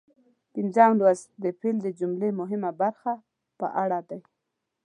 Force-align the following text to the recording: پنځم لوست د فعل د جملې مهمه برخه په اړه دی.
پنځم 0.53 0.91
لوست 0.99 1.25
د 1.43 1.45
فعل 1.59 1.77
د 1.83 1.87
جملې 1.99 2.29
مهمه 2.39 2.71
برخه 2.81 3.13
په 3.59 3.67
اړه 3.83 3.99
دی. 4.09 4.21